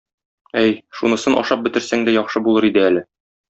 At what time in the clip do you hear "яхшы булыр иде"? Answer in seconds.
2.19-2.87